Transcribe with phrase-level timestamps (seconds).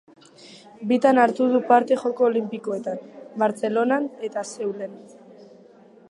[0.91, 3.03] Bitan hartu du parte Joko Olinpikoetan:
[3.43, 4.97] Bartzelonan eta Seulen.